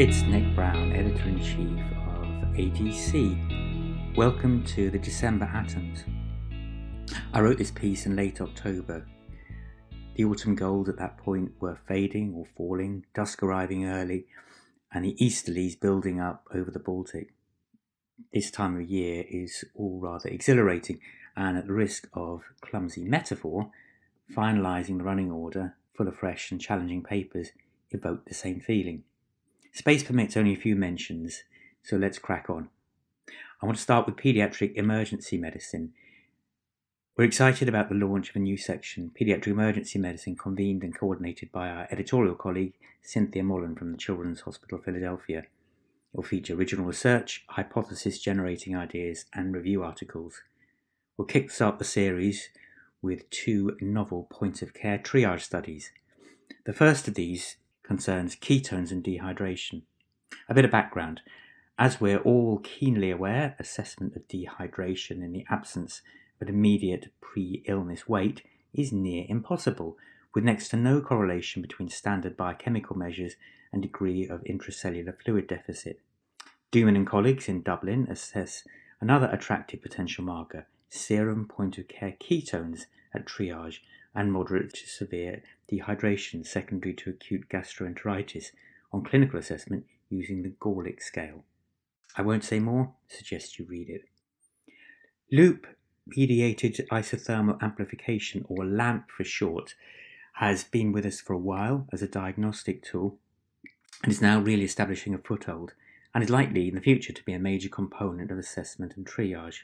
[0.00, 1.78] It's Nick Brown, editor in chief
[2.08, 4.16] of ADC.
[4.16, 6.04] Welcome to the December Atoms.
[7.34, 9.06] I wrote this piece in late October.
[10.14, 14.24] The autumn golds at that point were fading or falling, dusk arriving early,
[14.90, 17.34] and the easterlies building up over the Baltic.
[18.32, 20.98] This time of year is all rather exhilarating,
[21.36, 23.70] and at the risk of clumsy metaphor,
[24.34, 27.48] finalising the running order, full of fresh and challenging papers,
[27.90, 29.04] evoked the same feeling.
[29.72, 31.44] Space permits only a few mentions,
[31.82, 32.68] so let's crack on.
[33.62, 35.92] I want to start with paediatric emergency medicine.
[37.16, 41.52] We're excited about the launch of a new section, Paediatric Emergency Medicine, convened and coordinated
[41.52, 45.40] by our editorial colleague Cynthia Mollen from the Children's Hospital Philadelphia.
[45.40, 45.46] It
[46.14, 50.40] will feature original research, hypothesis generating ideas, and review articles.
[51.16, 52.48] We'll kickstart the series
[53.02, 55.92] with two novel point of care triage studies.
[56.64, 57.56] The first of these
[57.90, 59.82] concerns ketones and dehydration.
[60.48, 61.22] A bit of background.
[61.76, 66.00] As we're all keenly aware, assessment of dehydration in the absence
[66.40, 69.98] of immediate pre illness weight is near impossible,
[70.32, 73.34] with next to no correlation between standard biochemical measures
[73.72, 75.98] and degree of intracellular fluid deficit.
[76.70, 78.62] Dooman and colleagues in Dublin assess
[79.00, 82.82] another attractive potential marker, serum point of care ketones
[83.12, 83.80] at triage
[84.14, 88.46] and moderate to severe dehydration secondary to acute gastroenteritis
[88.92, 91.44] on clinical assessment using the Gorelick scale.
[92.16, 94.02] I won't say more, suggest you read it.
[95.30, 95.66] Loop
[96.06, 99.74] mediated isothermal amplification, or LAMP for short,
[100.34, 103.18] has been with us for a while as a diagnostic tool
[104.02, 105.74] and is now really establishing a foothold
[106.14, 109.60] and is likely in the future to be a major component of assessment and triage.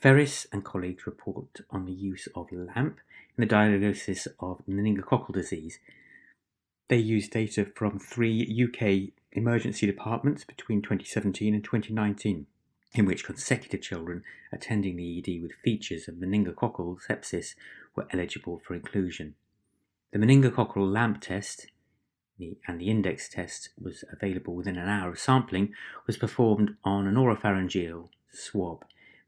[0.00, 2.98] Ferris and colleagues report on the use of LAMP
[3.36, 5.78] in the diagnosis of meningococcal disease.
[6.88, 12.46] They used data from three UK emergency departments between 2017 and 2019,
[12.94, 17.54] in which consecutive children attending the ED with features of meningococcal sepsis
[17.94, 19.34] were eligible for inclusion.
[20.12, 21.66] The meningococcal LAMP test
[22.38, 25.72] and the index test was available within an hour of sampling
[26.06, 28.84] was performed on an oropharyngeal swab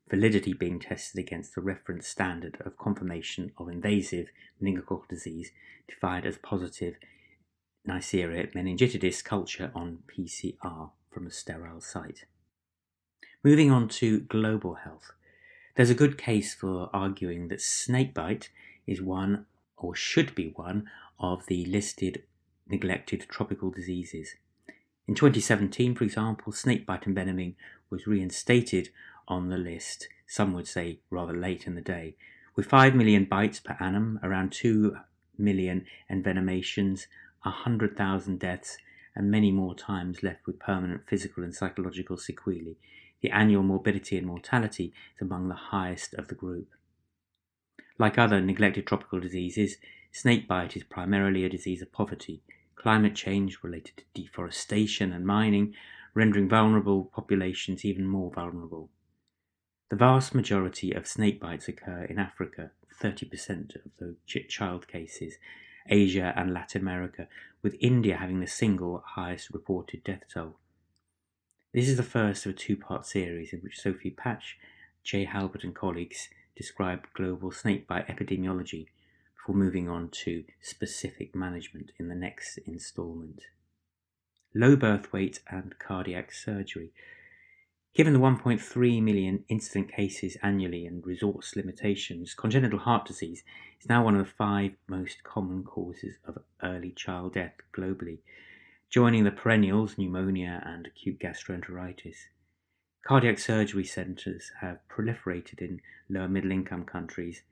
[0.08, 4.28] validity being tested against the reference standard of confirmation of invasive
[4.62, 5.52] meningococcal disease
[5.86, 6.96] defined as positive
[7.86, 12.24] Neisseria meningitidis culture on PCR from a sterile site.
[13.42, 15.12] Moving on to global health,
[15.76, 18.50] there's a good case for arguing that snakebite
[18.86, 22.24] is one or should be one of the listed
[22.68, 24.34] neglected tropical diseases.
[25.06, 27.54] In 2017, for example, snakebite envenoming
[27.90, 28.90] was reinstated
[29.28, 32.16] on the list, some would say rather late in the day.
[32.56, 34.96] With 5 million bites per annum, around 2
[35.38, 37.06] million envenomations,
[37.42, 38.78] 100,000 deaths,
[39.14, 42.76] and many more times left with permanent physical and psychological sequelae,
[43.20, 46.68] the annual morbidity and mortality is among the highest of the group.
[47.98, 49.76] Like other neglected tropical diseases,
[50.12, 52.42] snakebite is primarily a disease of poverty,
[52.76, 55.74] climate change related to deforestation and mining,
[56.14, 58.90] rendering vulnerable populations even more vulnerable.
[59.90, 62.72] The vast majority of snake bites occur in Africa,
[63.02, 64.16] 30% of the
[64.48, 65.38] child cases,
[65.88, 67.26] Asia and Latin America,
[67.62, 70.56] with India having the single highest reported death toll.
[71.72, 74.58] This is the first of a two part series in which Sophie Patch,
[75.02, 78.88] Jay Halbert, and colleagues describe global snakebite epidemiology
[79.34, 83.44] before moving on to specific management in the next instalment.
[84.54, 86.92] Low birth weight and cardiac surgery.
[87.94, 93.42] Given the 1.3 million incident cases annually and resource limitations, congenital heart disease
[93.80, 98.18] is now one of the five most common causes of early child death globally,
[98.88, 102.28] joining the perennials pneumonia and acute gastroenteritis.
[103.04, 107.42] Cardiac surgery centres have proliferated in lower middle income countries.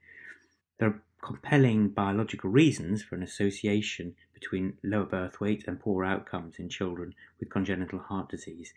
[0.77, 6.59] There are compelling biological reasons for an association between lower birth weight and poor outcomes
[6.59, 8.73] in children with congenital heart disease,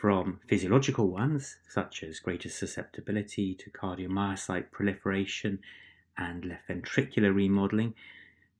[0.00, 5.58] from physiological ones, such as greater susceptibility to cardiomyocyte proliferation
[6.16, 7.92] and left ventricular remodeling,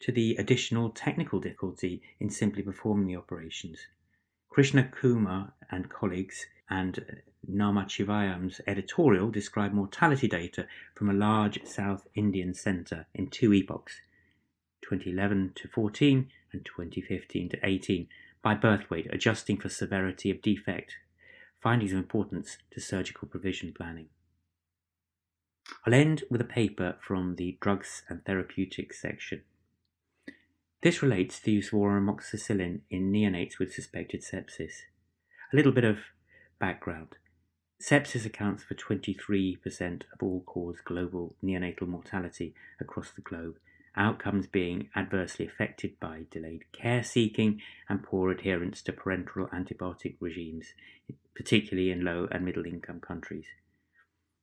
[0.00, 3.78] to the additional technical difficulty in simply performing the operations.
[4.50, 12.52] Krishna Kumar and colleagues and Namachivayam's editorial describe mortality data from a large South Indian
[12.52, 14.02] centre in two epochs,
[14.82, 18.08] 2011 to 14 and 2015 to 18,
[18.42, 20.96] by birth weight, adjusting for severity of defect
[21.62, 24.08] findings of importance to surgical provision planning.
[25.86, 29.42] I'll end with a paper from the Drugs and Therapeutics section.
[30.82, 34.82] This relates to the use of oral amoxicillin in neonates with suspected sepsis.
[35.52, 35.98] A little bit of
[36.58, 37.16] background.
[37.80, 43.56] Sepsis accounts for 23% of all cause global neonatal mortality across the globe,
[43.96, 50.74] outcomes being adversely affected by delayed care seeking and poor adherence to parenteral antibiotic regimes,
[51.34, 53.46] particularly in low and middle income countries.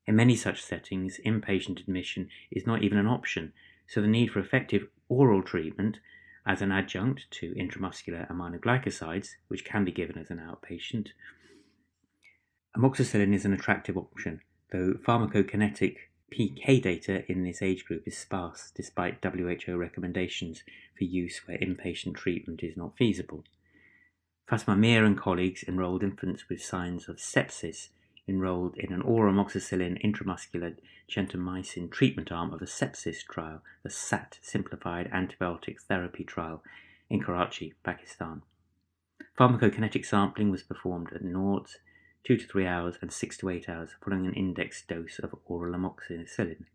[0.06, 3.54] In many such settings, inpatient admission is not even an option,
[3.88, 6.00] so the need for effective oral treatment
[6.46, 11.10] as an adjunct to intramuscular aminoglycosides, which can be given as an outpatient.
[12.76, 14.42] Amoxicillin is an attractive option,
[14.72, 15.98] though pharmacokinetic
[16.32, 20.64] PK data in this age group is sparse despite WHO recommendations
[20.98, 23.44] for use where inpatient treatment is not feasible.
[24.50, 27.90] Fatma Mir and colleagues enrolled infants with signs of sepsis
[28.28, 30.76] enrolled in an oral amoxicillin intramuscular
[31.10, 36.62] gentamicin treatment arm of a sepsis trial, the SAT Simplified antibiotic Therapy Trial
[37.10, 38.42] in Karachi, Pakistan.
[39.40, 41.78] Pharmacokinetic sampling was performed at naught,
[42.26, 45.76] 2 to 3 hours, and 6 to 8 hours following an index dose of oral
[45.78, 46.66] amoxicillin.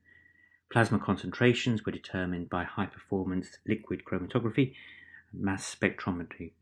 [0.70, 4.74] Plasma concentrations were determined by high performance liquid chromatography
[5.32, 6.52] mass spectrometry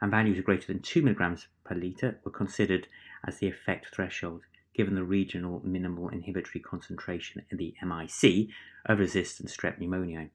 [0.00, 2.86] and values greater than 2 mg per litre were considered
[3.26, 4.42] as the effect threshold,
[4.74, 8.48] given the regional minimal inhibitory concentration in the MIC
[8.86, 10.30] of resistant strep pneumoniae.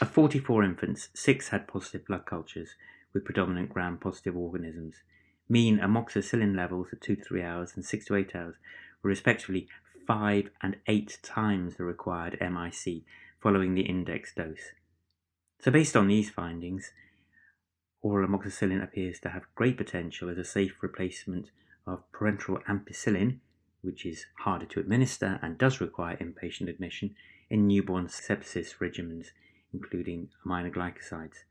[0.00, 2.70] Of 44 infants, 6 had positive blood cultures
[3.12, 5.02] with predominant gram positive organisms.
[5.48, 8.54] Mean amoxicillin levels at 2 to 3 hours and 6 to 8 hours
[9.02, 9.68] were respectively
[10.06, 13.02] 5 and 8 times the required MIC
[13.40, 14.72] following the index dose.
[15.60, 16.92] So, based on these findings,
[18.02, 21.50] oral amoxicillin appears to have great potential as a safe replacement
[21.86, 23.38] of parenteral ampicillin,
[23.82, 27.14] which is harder to administer and does require inpatient admission
[27.50, 29.28] in newborn sepsis regimens,
[29.72, 31.44] including aminoglycosides.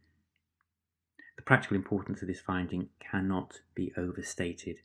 [1.38, 4.78] The practical importance of this finding cannot be overstated.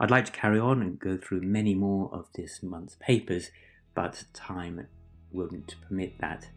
[0.00, 3.50] I'd like to carry on and go through many more of this month's papers,
[3.94, 4.88] but time
[5.32, 6.48] wouldn't permit that.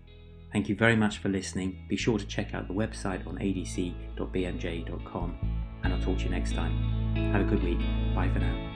[0.51, 1.85] Thank you very much for listening.
[1.87, 3.97] Be sure to check out the website on adc.bmj.com,
[5.83, 7.15] and I'll talk to you next time.
[7.31, 7.79] Have a good week.
[8.15, 8.69] Bye for now.